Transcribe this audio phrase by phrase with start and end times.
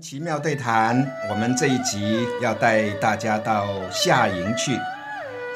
[0.00, 4.78] 奇妙对谈，我们这一集要带大家到夏营去。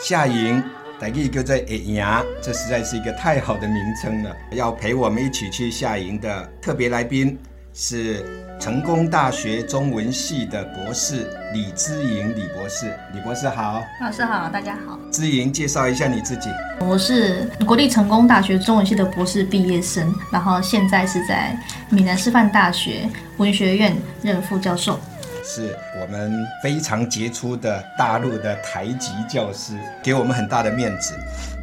[0.02, 0.62] 夏营，
[1.00, 4.36] 大家叫做野牙，这实在是一个太好的名称了。
[4.50, 7.38] 要陪我们一起去夏营的特别来宾
[7.72, 8.22] 是
[8.60, 12.92] 成功大学中文系的博士李知莹李博士。
[13.14, 14.98] 李博士好，老师好，大家好。
[15.10, 16.50] 知莹，介绍一下你自己。
[16.80, 21.58] 我是国立成功大学中文系的博士毕业生，然后现在是在
[21.88, 23.08] 闽南师范大学
[23.38, 25.00] 文学院任副教授。
[25.42, 26.30] 是我们
[26.62, 31.14] 非常杰出的大陆的台籍教师，给我们很大的面子。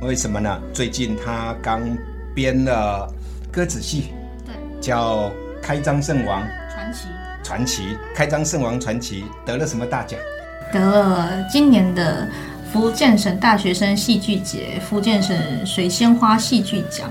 [0.01, 0.59] 为什么呢？
[0.73, 1.81] 最近他刚
[2.33, 3.07] 编了
[3.51, 5.29] 歌子戏，对，叫
[5.61, 6.41] 《开张圣王
[6.73, 7.07] 传奇
[7.45, 7.83] 传奇》。
[8.15, 10.19] 《开张圣王传奇》得了什么大奖？
[10.73, 12.27] 得了今年的
[12.73, 17.07] 福建省大学生戏剧节福建省水仙花戏剧奖，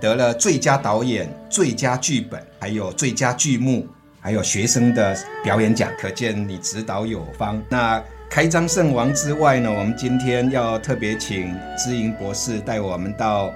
[0.00, 3.86] 得了最佳导演、最佳剧本，还有最佳剧目。
[4.18, 7.62] 还有学生的表演奖，可见你指导有方。
[7.68, 9.70] 那开张圣王之外呢？
[9.70, 13.52] 我们今天要特别请知莹博士带我们到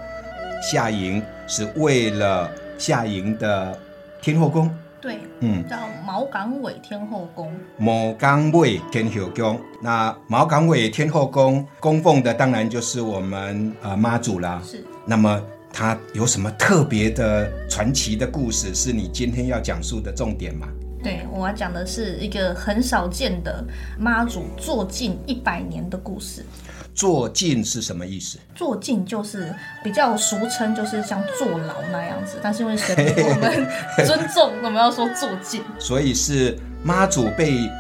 [0.63, 3.77] 夏营，是为了夏营的
[4.23, 4.73] 天后宫。
[5.01, 7.53] 对，嗯，叫毛港尾天后宫。
[7.79, 14.63] 毛港尾天后宫，那毛港尾天后宫供奉的当然就是我们呃妈祖啦。
[14.65, 14.85] 是。
[15.07, 15.43] 那么。
[15.73, 20.67] 它有什么特别的传奇的故事，是你今天要讲述的重点吗？
[21.01, 23.65] 对，我要讲的是一个很少见的
[23.97, 26.45] 妈祖坐近一百年的故事。
[26.95, 28.39] 坐禁是什么意思？
[28.55, 32.39] 坐禁就是比较俗称，就是像坐牢那样子。
[32.43, 35.63] 但是因为神我们尊重，我们要说坐禁。
[35.79, 37.71] 所以是妈祖被。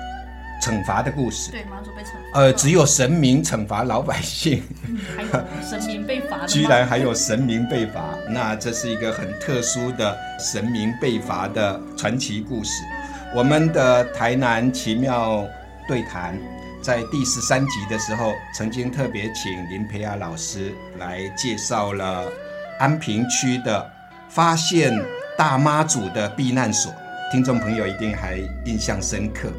[0.62, 4.62] 惩罚的故事，对妈祖被惩罚，呃，只有神明惩罚老百姓，
[5.16, 5.30] 还有
[5.62, 12.82] 神明被罚，居然还有神明被罚，那这是一个很特殊的神明被罚的传奇故事。
[13.34, 15.46] 我们的台南奇妙
[15.88, 16.38] 对谈
[16.82, 22.26] 在第十三集的时候，曾经特别请林培亚老师来介绍了
[22.78, 23.90] 安平区的
[24.28, 24.98] 发现
[25.36, 26.90] 大妈祖的避难所，
[27.30, 29.52] 听众朋友一定还印象深刻。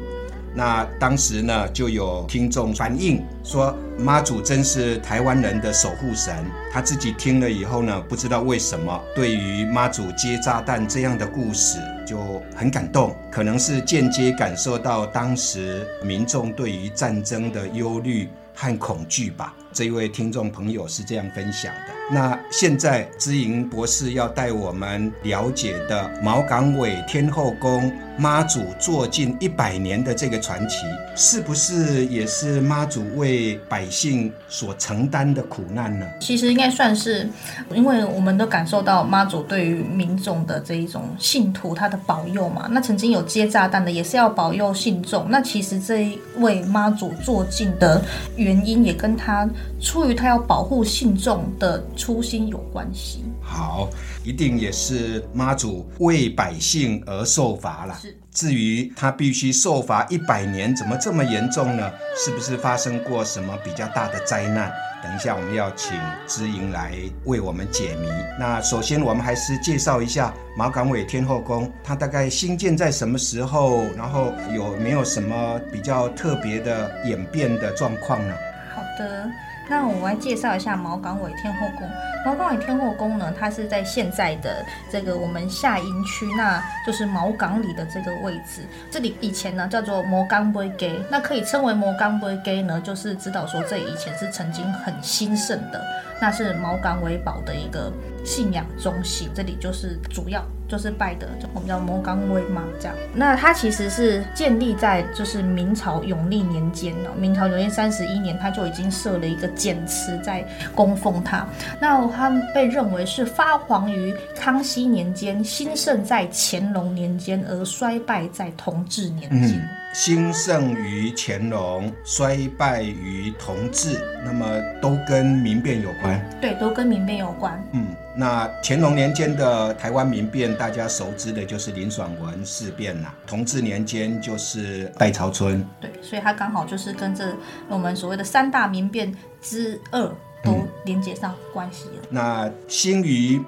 [0.54, 6.34] 那当时呢，就有听众反映说，妈祖真是台湾人的守护神。
[6.70, 12.18] 他自己听了以后呢，不知道为什么，对于妈祖接炸弹这样的故事就
[12.54, 19.54] 很感动，可能是间接感受到当时民众对于战争的忧虑和恐惧吧。
[19.72, 21.92] 这一位听众朋友是这样分享的。
[22.10, 30.84] 那现在知莹博士要带我们了解的毛港尾天后宫妈祖坐禁一百年的这个传奇，
[31.16, 36.06] 是不是也是妈祖为百姓所承担的苦难呢？
[36.20, 37.28] 其实应该算是，
[37.72, 42.68] 因为我们都感受到妈祖对于民众的这一种信徒他的保佑嘛。
[42.70, 45.26] 那曾经有接炸弹的，也是要保佑信众。
[45.30, 48.02] 那其实这一位妈祖坐禁的
[48.36, 49.48] 原因，也跟他
[49.80, 51.82] 出于他要保护信众的。
[51.94, 53.90] 初心有关系，好，
[54.24, 57.98] 一定也是妈祖为百姓而受罚了。
[58.00, 61.90] 是，至于他必须受罚一百年，怎么这么严重呢？
[62.16, 64.72] 是不是发生过什么比较大的灾难？
[65.02, 65.98] 等一下我们要请
[66.28, 66.94] 知莹来
[67.24, 68.08] 为我们解谜。
[68.38, 73.82] 那首先我们还是介绍一下马港尾天后宫，它大概兴建在什么时候？
[73.96, 78.34] 然后有没有什么比较特别的演变的状况呢？
[78.74, 79.28] 好的。
[79.68, 81.88] 那我来介绍一下毛港尾天后宫。
[82.24, 88.62] 毛港尾天后宫呢，它是在现在的这个我们下营区，那就是毛港里的这个位置。
[88.90, 95.84] 这里以前呢叫做摩港杯街，那可以称为摩港杯街呢，就是知道说这以前是曾经很兴盛的，
[96.20, 97.92] 那是毛港尾堡的一个
[98.24, 99.30] 信仰中心。
[99.34, 100.44] 这里就是主要。
[100.72, 102.96] 就是拜的，我们叫摩岗威嘛，这样。
[103.12, 110.42] 那它其实是建立在就是明朝永历年间哦，明朝永历三十一年，他就已经设了一个简祠在
[110.74, 111.46] 供奉它。
[111.78, 119.60] 那它被认为是发黄于康熙年间，兴盛在乾隆年间，而衰败在同治年间。
[119.92, 124.46] 兴盛于乾隆，衰败于同治，那么
[124.80, 126.38] 都跟民变有关。
[126.40, 127.62] 对，都跟民变有关。
[127.72, 127.86] 嗯。
[128.14, 133.08] 那乾隆年间的台湾民变，大家熟知的就是林爽文事变呐。
[133.26, 137.34] 同治年间就是戴潮春，对，所以他刚好就是跟这
[137.68, 140.06] 我们所谓的三大民变之二
[140.42, 142.02] 都连接上关系了。
[142.10, 143.40] 那兴于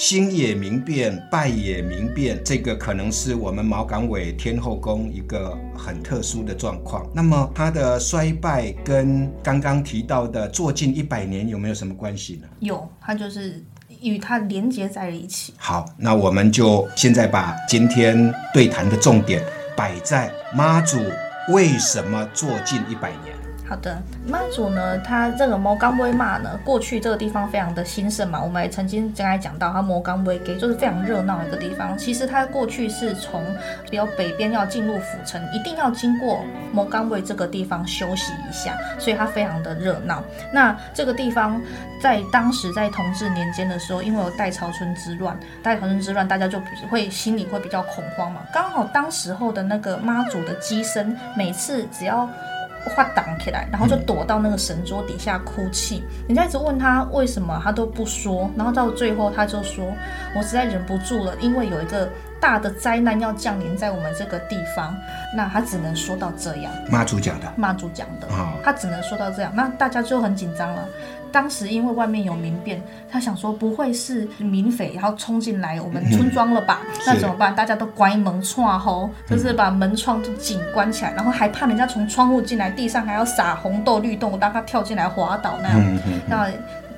[0.00, 7.06] 兴也明变，败也明变，这个可能是我们毛港尾天后宫一个很特殊的状况。
[7.12, 12.48] 那么它的衰败跟刚刚提到的坐近一百年有没有什么关系呢？
[12.60, 13.62] 有，它就是。
[14.00, 15.52] 与它连接在了一起。
[15.58, 19.42] 好，那我们就现在把今天对谈的重点
[19.76, 20.96] 摆在妈祖
[21.52, 23.29] 为什么坐近一百年。
[23.70, 31.96] 好的，妈祖呢，它这个摩冈威骂呢，过去这个地方非常的兴盛嘛，我们也曾经刚才讲到，它摩冈威给就是非常热闹一个地方。
[31.96, 33.40] 其实它过去是从
[33.88, 40.20] 比较北边要进入府城，一定要经过摩冈威这个地方休息一下，所以它非常的热闹。
[40.52, 41.62] 那这个地方
[42.02, 48.40] 在当时在同治年间的时候，因为有代朝村之乱，代朝村之乱，大家就会心里会比较恐慌嘛。
[48.52, 52.28] 刚好当时候的那个妈祖的机身，每次只要
[52.84, 56.02] 画挡起来，然后就躲到那个神桌底下哭泣。
[56.26, 58.50] 人家一直问他为什么，他都不说。
[58.56, 59.84] 然后到最后，他就说
[60.34, 62.08] ：“我实在忍不住了，因为有一个
[62.40, 64.96] 大的灾难要降临在我们这个地方。”
[65.36, 66.72] 那他只能说到这样。
[66.90, 68.26] 妈祖讲的，妈祖讲的，
[68.64, 69.52] 他只能说到这样。
[69.54, 70.88] 那大家就很紧张了。
[71.32, 76.80] 当时因为外面有民变，他想说不会是民匪然后冲进来我们村庄了吧？
[77.06, 77.54] 那怎么办？
[77.54, 85.98] 大家都关门窗吼，就是把门窗都紧关起来，然后还怕人家从窗户进来，地上还要撒红豆绿豆，让他跳进来滑倒那样。
[86.28, 86.48] 那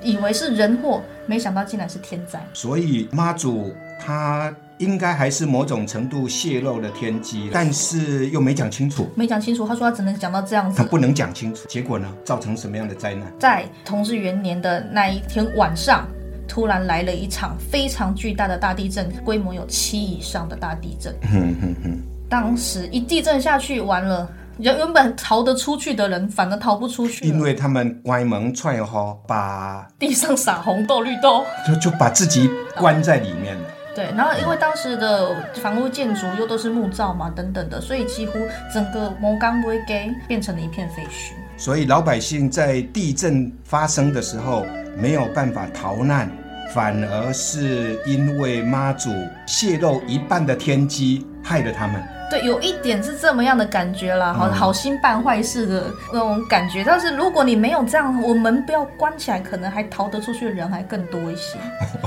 [0.00, 2.40] 以为是人祸，没想到竟然是天灾。
[2.54, 4.54] 所以妈祖他。
[4.78, 9.08] 应该还是某种程度泄露了天机，但是又没讲清楚。
[9.14, 10.76] 没讲清楚，他说他只能讲到这样子。
[10.76, 12.12] 他不能讲清楚，结果呢？
[12.24, 13.32] 造成什么样的灾难？
[13.38, 16.08] 在同治元年的那一天晚上，
[16.48, 21.14] 突然来了一场非常巨大的大地震，规模有七以上的大地震。
[21.32, 22.02] 嗯嗯嗯。
[22.28, 24.28] 当时一地震下去，完了，
[24.58, 33.68] 原原本逃得出去的人，反而逃不出去，因为他们关门踹吼，把地上撒红豆绿豆，就就把自己关在里面了。
[33.94, 38.38] 对，然后因为当时的房屋建筑又都是木造嘛，等等的，所以几乎
[38.72, 41.32] 整个摩冈威给变成了一片废墟。
[41.58, 44.64] 所以老百姓在地震发生的时候
[44.96, 46.30] 没有办法逃难，
[46.72, 49.10] 反而是因为妈祖
[49.46, 52.02] 泄露一半的天机，害了他们。
[52.30, 56.82] 对，有一点是这么样的感觉啦，好好心办坏事的那种感觉。
[56.82, 61.58] 但是如果你没有这样，我门不要关起来，可能还逃得出去的人还更多一些。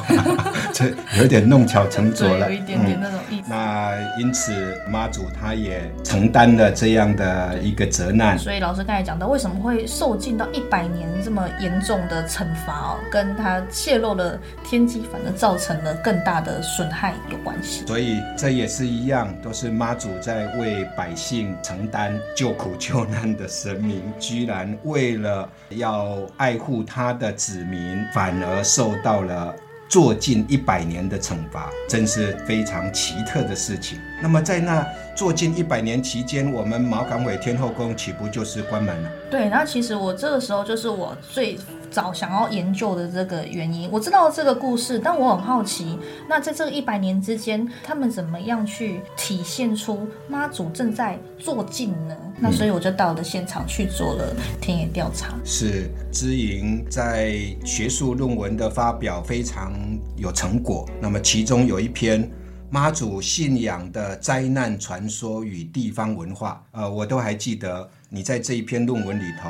[0.75, 3.47] 这有点弄巧成拙了，有一点点那种意思。
[3.49, 8.37] 那因此妈祖他也承担了这样的一个责难。
[8.37, 17.85] 所以老师刚才讲到，为什么会受尽到一百年这么严重的惩罚哦，跟他泄露了天机，反而造成了更大的损害有关系。
[17.87, 20.09] 所以这也是一样，都是妈祖。
[20.19, 29.53] 在为百姓承担救苦救难的神明，居然为了要爱护他的子民，反而受到了
[29.87, 33.99] 坐近一百年的惩罚，真是非常奇特的事情。
[34.21, 34.85] 那么在那
[35.15, 39.09] 坐近一百年期间，我们毛港尾天后宫岂不就是关门了？
[39.29, 41.57] 对，那其实我这个时候就是我最。
[41.95, 45.97] 找想要研究的这个原因，我知道这个故事，但我很好奇，
[46.27, 52.17] 那在这一百年之间，他们怎么样去体现出妈祖正在做进呢？
[52.37, 55.35] 那所以我就到了现场去做了田野调查。
[55.45, 57.33] 是知莹在
[57.63, 59.71] 学术论文的发表非常
[60.17, 62.29] 有成果，那么其中有一篇
[62.69, 69.49] 妈祖信仰的灾难传说与地方文化，呃，我都还记得你在这一篇论文里头。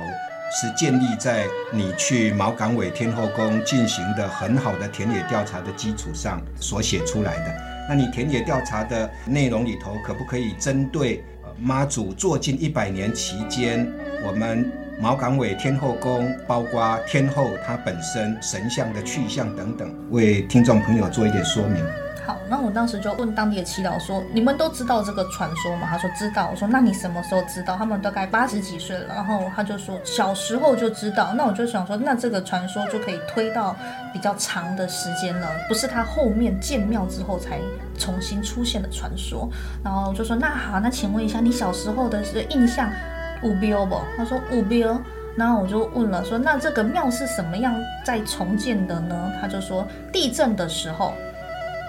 [0.51, 7.55] 是建立在你去毛港尾天后宫进行的很好的田野调查的基础上所写出来的。
[7.89, 11.23] 那你田野调查的内容里头，可不可以针对
[11.59, 13.87] 妈祖坐近一百年期间，
[14.25, 21.83] 我们毛港尾天后宫，包括天后她本身神像的去向等等，为听众朋友做一点说明？
[22.23, 33.75] 好，那我当时就问当地的祈祷说：“你们都知道这个传说吗？”他说：“知道。”我说：“那你什么时候知道？”他们大概八十几岁了，然后他就说：“小时候就知道。”那我就想说，那这个传说就可以推到
[34.11, 37.59] 比较长的时间了，不是他后面建庙之后才
[37.95, 39.47] 重新出现的传说。
[39.83, 42.89] 然后就说：“那好，那请问一下，你小时候的印象
[43.43, 44.99] 五标不？”他说：“五标。”
[45.37, 51.13] 然后我就问了说：“那这个庙是什么样在重建的呢？”他就说：“地震的时候。”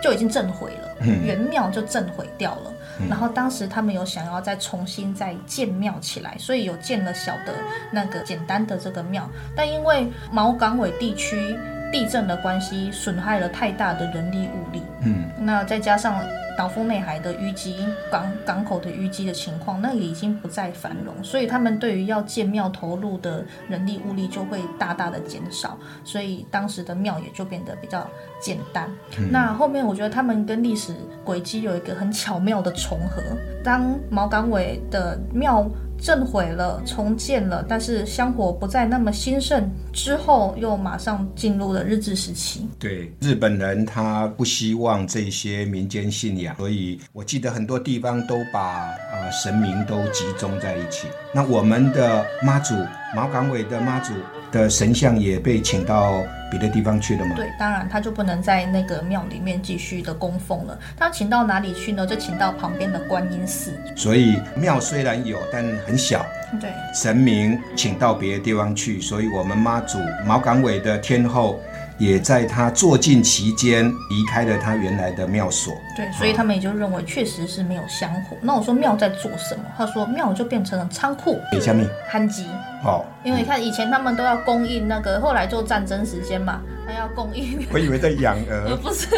[0.07, 2.73] 就已经震毁了，原庙就震毁掉了。
[3.11, 7.53] 然后当时他们有想要再重新再建庙起来，所以有建了小的
[7.91, 9.29] 那个简单的这个庙。
[9.57, 11.59] 但因为毛港尾地区
[11.91, 14.81] 地震的关系，损害了太大的人力物力。
[15.01, 16.23] 嗯，那再加上。
[16.57, 17.77] 岛夫内海的淤积，
[18.11, 28.09] 港港口的淤积的情况，那也已经不再繁荣，所以他们对于要建庙投入的人力物力就会大大的减少，所以当时的庙也就变得比较
[28.41, 28.91] 简单。
[29.31, 30.95] 那后面我觉得他们跟历史
[31.25, 33.23] 轨迹有一个很巧妙的重合。
[33.63, 35.69] 当毛港尾的庙
[36.01, 42.69] 震毁了，重建了，但是香火不再那么兴盛，之后又马上进入了日治时期。
[42.79, 51.09] 对，日本人他不希望这些民间信仰，所以我记得很多地方都把呃神明都集中在一起。
[51.33, 52.75] 那我们的妈祖
[53.15, 54.13] 毛港尾的妈祖
[54.51, 57.35] 的神像也被请到别的地方去了吗？
[57.37, 60.79] 对，当然他就不能在那个庙里面继续的供奉了。
[60.97, 62.07] 他请到哪里去呢？
[62.07, 63.73] 就请到旁边的观音寺。
[63.95, 66.25] 所以庙虽然有，但很小。
[66.61, 71.61] 对，神明请到别的地方去，所以我们妈祖毛港尾的天后。
[71.99, 75.73] 也在他坐禁期间离开了他原来的庙所。
[75.97, 78.37] 对，所以他们也就认为确实是没有香火。
[78.43, 79.65] 那我说庙在做什么？
[79.79, 81.41] 他说庙就变成了仓库。
[81.51, 82.45] 给下面憨吉。
[82.85, 86.61] 哦，因为你看以前他们都要供应那个，后来做战争时间嘛。
[86.89, 89.09] 他要供应， 我以为在养鹅， 不是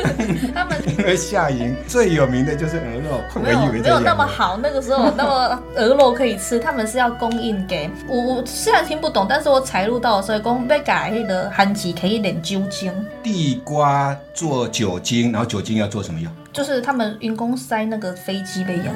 [0.54, 0.78] 他们。
[0.98, 8.18] 因为夏营最有名的就是鹅肉，没有没有那么好，那个时候那么鹅肉可以吃，他们是要供应给我。
[8.18, 12.90] 我虽然听不懂，但是我采录到的时候，讲被改那个韩籍可以点酒精，
[13.28, 16.32] 地瓜做酒精，然后酒精要做什么用？
[16.50, 18.87] 就是他们员工塞那个飞机被用。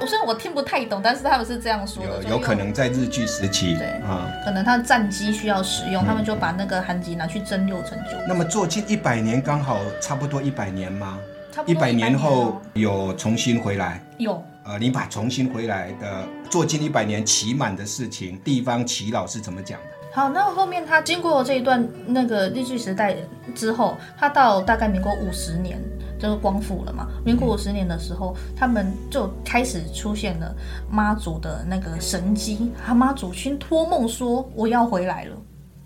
[0.00, 2.24] 我虽然我听不太懂，但是他们是这样说的。
[2.24, 8.18] 有有可能在日据时期，对啊，可能他的战机需要使用，他们就把那个韩吉拿去蒸馏成酒。
[8.26, 11.16] 那么做近一百年，刚好差不多一百年吗？
[11.64, 14.02] 一百年后有重新回来。
[14.18, 14.42] 有。
[14.64, 19.86] 呃，你把重新回来的做近一百年期满的事情，地方祈老是怎么讲的？
[20.18, 23.14] 好，那后面他经过这一段那个日据时代
[23.54, 25.78] 之后，他到大概民国五十年。
[26.20, 30.52] 就是光复了嘛，民国五十年的时候，他们就开始出现了
[30.90, 35.36] 妈祖的那个神机，他妈祖先托梦说我要回来了，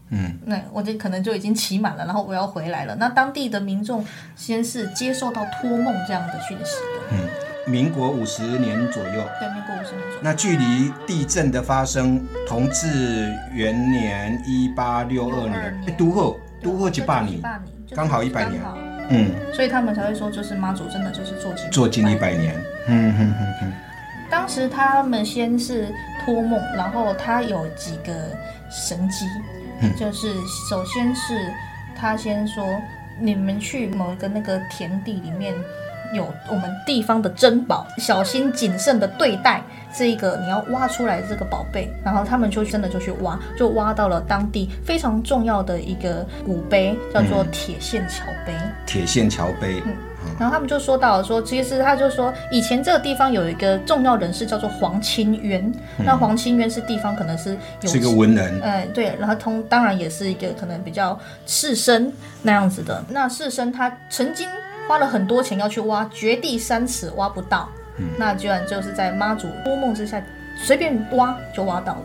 [0.09, 2.97] 嗯，那我就可能就已经骑满了，然后我要回来了。
[2.97, 4.03] 那当地的民众
[4.35, 6.77] 先是接受到托梦这样的讯息
[7.73, 10.19] 民国五十年左右，对，民国五十年左右。
[10.21, 17.41] 那距离地震的发生，同治元年一八六二年，都后都后几百年，
[17.97, 18.61] 刚好一百年。
[19.09, 22.55] 嗯，所以他们才会说，就是妈祖真的就是做近做近一百年。
[22.89, 23.73] 嗯哼哼哼。
[24.31, 25.89] 当时他们先是
[26.27, 28.13] 托梦，然后他有几个
[28.71, 29.25] 神机，
[29.99, 30.31] 就是
[30.69, 31.51] 首先是
[31.99, 32.63] 他先说，
[33.19, 35.55] 你们去某一个那个田地里面。
[36.13, 39.63] 有我们地方的珍宝，小心谨慎的对待
[39.97, 48.55] 这一个你要挖出来这个宝贝，然后他们就真的就去挖，就挖到了当地非常重要的一个古碑，叫做铁线桥碑。
[48.87, 49.95] 铁线桥碑，嗯，
[50.39, 62.11] 然后他们就说到了说，其实他就说以前这个地方有一个重要人士叫做黄清渊，那黄清渊是地方可能是有是一个文人，哎对，然后通当然也是一个可能比较士绅
[62.43, 64.49] 那样子的，那士绅他曾经。
[64.89, 67.69] 花了很多钱要去挖掘地三尺，挖不到，
[68.19, 70.23] 那居然就是在妈祖托梦之下，
[70.57, 72.03] 随便挖就挖到了。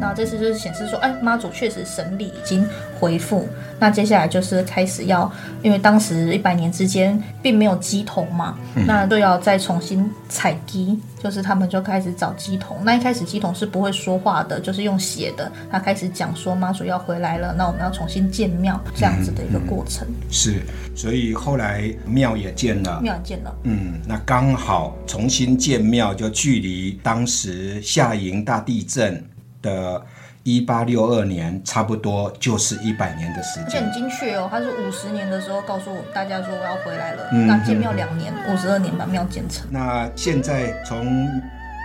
[0.00, 2.66] 那这次就是显示说，哎，妈祖确实神力已经
[2.98, 3.48] 回复。
[3.78, 5.30] 那接下来就是开始要，
[5.62, 12.78] 因为当时一百年之间并没有鸡童嘛，那都要再重新采鸡，就是他们就开始找鸡童。
[12.84, 15.50] 那一开始鸡童是不会说话的，就是用写的。
[15.70, 20.08] 他开始讲说妈祖要回来了，那我们要重新建庙这样子的一个过程。
[20.30, 20.62] 是，
[20.94, 23.54] 所以后来庙也建了，庙也建了。
[23.64, 29.22] 嗯，那刚好重新建庙，就距离当时下营大地震。
[29.66, 30.00] 的
[30.44, 34.48] 一八六二年，差不多就是一百年的时间，很精确哦。
[34.48, 39.66] 他是五十年的时候告诉大家说我要回来了，那建庙两年，五十二年把庙建成。
[39.70, 41.04] 那现在从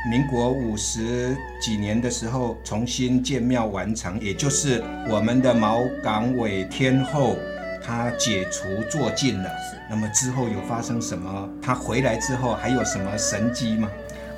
[0.09, 7.35] 民国五十几年的时候重新建庙完成，也就是我们的毛港尾天后
[7.83, 9.50] 他解除坐禁了。
[9.89, 11.50] 那么之后有发生什么？
[11.61, 13.89] 他回来之后还有什么神迹吗？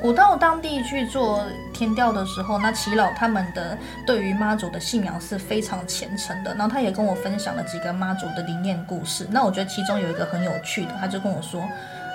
[0.04, 1.42] 我到当地去做
[1.72, 6.54] 天调的时候，那齐老他们的对于妈祖的信仰是非常虔诚的。
[6.56, 9.26] 然后他也跟我分享了几个妈祖的灵验故事。
[9.32, 11.62] 那我觉得其中有一个很有趣的，他就跟我说：“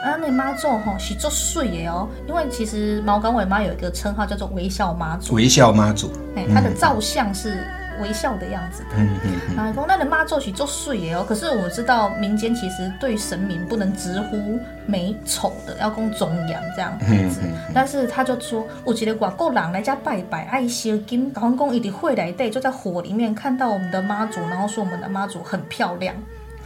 [0.04, 5.35] 啊，那妈祖吼是做水的哦，因为其实毛港尾妈有一个称号叫做微笑妈祖。
[5.35, 7.66] 微笑妈祖，哎，他的造像是。”
[8.00, 11.25] 微笑的样子的，啊，公那的妈做起做碎耶哦。
[11.28, 17.40] 可是我知道民间其实对神明不能直呼美丑的，要供中阳这样子。
[17.75, 26.14] 但是他就说，我觉得外国人来家拜拜，爱烧金高公一定会来对，就在火里面看到我们的妈祖，然后说我们的妈祖很漂亮。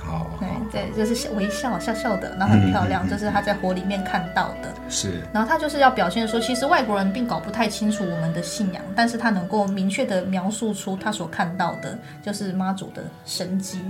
[0.04, 0.30] 好，
[0.70, 4.74] 对对，就是微笑笑笑的，然后很漂亮，这是他在火里面看到的。
[4.88, 13.80] 是，然后他就是要表现说，其实外国人并搞不太清楚我们的信仰，但是他能够明确的描述出他所看到的，就是妈祖的神迹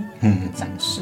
[0.55, 1.01] 展示。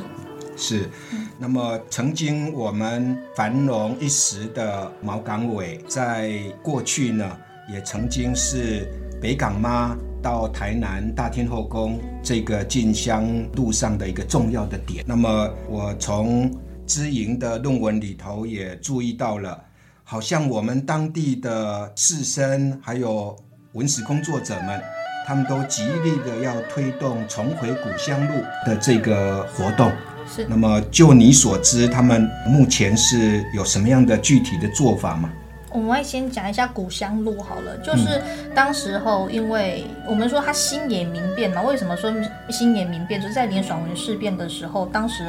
[0.57, 0.89] 是，
[1.37, 7.37] 那么曾经我们繁荣一时的毛港尾，在过去呢，
[7.67, 8.87] 也曾经是
[9.21, 15.03] 北港妈到台南大天后宫这个进香路上的一个重要的点。
[15.07, 16.51] 那么我从
[16.85, 19.61] 知营的论文里头也注意到了，
[20.03, 23.35] 好像我们当地的士绅还有
[23.73, 24.81] 文史工作者们，
[25.25, 28.33] 他们都极力的要推动重回古香路
[28.65, 29.91] 的这个活动。
[30.27, 30.45] 是。
[30.47, 35.31] 那么就你所知，他们目前是有什么样的具体的做法吗？
[35.73, 38.21] 我们来先讲一下古香路好了，就是
[38.53, 42.11] 当时候，因为我们说他新野明变嘛，为什么说
[42.49, 43.21] 新野明变？
[43.21, 45.23] 就是在连爽文事变的时候，当时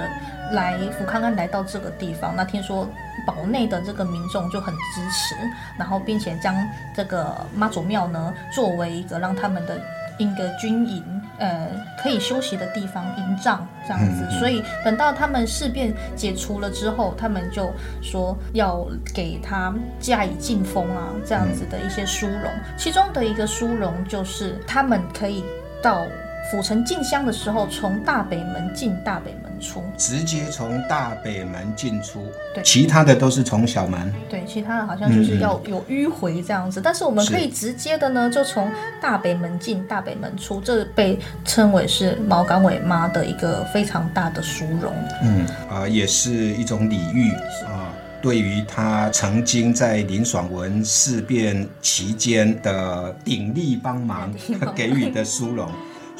[0.52, 2.88] 来福康安来到这个地方，那听说
[3.26, 5.34] 堡内的这个民众就很支持，
[5.78, 6.54] 然后并且将
[6.94, 9.80] 这个妈祖庙呢作为一个让他们的
[10.18, 11.02] 一个军营。
[11.38, 11.68] 呃，
[12.00, 17.68] 可以休息的地方，营帐这样子，所以等到他们事变解除了之后，他们就
[18.00, 22.50] 说要给他加以进封啊，这样子的一些殊荣。
[22.76, 25.44] 其中的一个殊荣就是他们可以
[25.82, 26.04] 到。
[26.50, 32.26] 府城进香的时候，从大北门进，大北门出，直接从大北门进出。
[32.52, 34.12] 对，其他的都是从小门。
[34.28, 36.80] 对，其他的好像就是要有迂回这样子。
[36.82, 44.92] 但是我们可以直接的呢，就从大北门进，大北门出，这被称为是毛港尾妈的一个非常大的殊荣。
[45.22, 47.30] 嗯，啊，也是一种礼遇
[47.64, 54.34] 啊，对于他曾经在林爽文事变期间的鼎力帮忙
[54.74, 55.70] 给予的殊荣。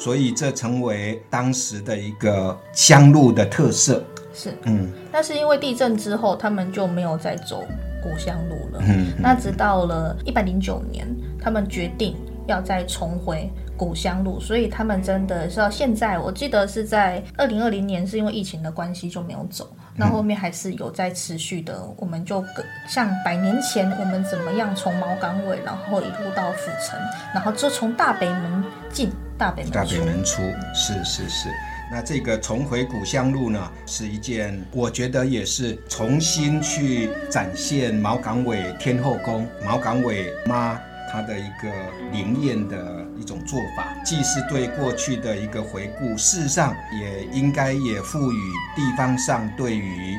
[0.02, 4.02] 所以这成为当时的一个香路的特色。
[4.34, 7.62] 是，嗯，但是因为地震之后，他们就没有再走
[8.02, 8.82] 古香路了。
[8.82, 11.06] 嗯，那直到了一百零九年，
[11.40, 12.16] 他们决定
[12.48, 19.70] 要再重回古香路，所以他们真的是到现在，我记得是在二零二零年，是因为疫情的关系就没有走。
[19.94, 22.42] 那后面还是有在持续的，我们就
[22.88, 26.98] 像百年前我们怎么样从毛港尾，然后一路到府城，
[27.32, 29.12] 然后就从大北门进。
[29.38, 30.42] 大北门大北门出
[30.74, 31.48] 是是是，
[31.90, 40.78] 那这个重回古香路呢，是一件我觉得也是重新去展现毛港尾天后宫毛港尾妈
[41.10, 41.72] 她的一个
[42.12, 50.16] 灵验的一种做法，既是对过去的一个回顾，事实上也应该也赋予地方上对于。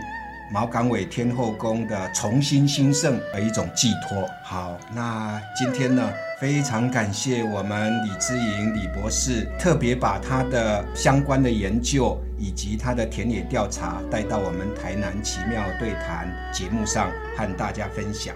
[0.53, 4.29] 毛港尾天后宫的重新兴盛的一种寄托。
[4.43, 6.07] 好，那今天呢，
[6.39, 18.35] 非常感谢我们李之莹李博士，特别把他的相关的研究以及他的田野调查带到我们台南奇妙对谈节目上和大家分享。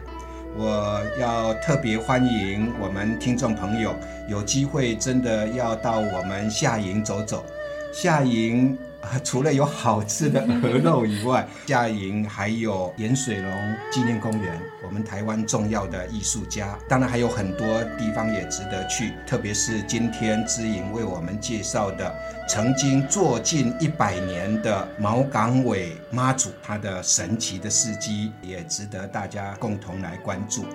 [0.56, 3.96] 我要特别欢迎我们听众朋友
[4.28, 7.46] 有机会真的要到我们下营走走，
[7.94, 8.76] 下营。
[9.24, 16.78] 除了有好吃的鹅肉以外， 嘉营还有盐水龙纪念公园，我们台湾重要的艺术家。
[16.88, 22.14] 当然还有很多地方也值得去，特别是今天知莹为我们介绍的，
[22.48, 30.66] 曾经坐近一百年的毛港尾妈祖，他的神奇的事迹也值得大家共同来关注。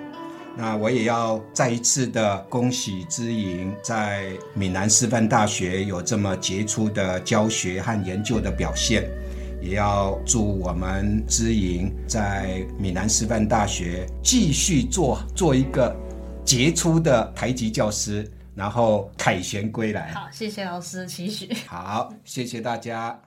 [0.56, 9.10] 那我也要再一次的恭喜知盈在闽南师范大学有这么杰出的教学和研究的表现，
[9.62, 15.96] 也要祝我们知盈在闽南师范大学继续做做一个
[16.44, 20.12] 杰出的台籍教师，然后凯旋归来。
[20.12, 21.48] 好，谢谢老师的期许。
[21.66, 23.18] 好，谢谢大家。